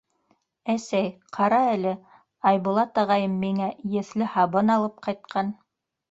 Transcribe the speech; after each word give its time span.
—Әсәй, 0.73 1.09
ҡара 1.37 1.57
әле, 1.73 1.91
Айбулат 2.51 2.97
ағайым 3.01 3.35
миңә 3.43 3.67
еҫле 3.97 4.31
һабын 4.37 4.73
алып 4.77 4.97
ҡайтҡан. 5.09 5.53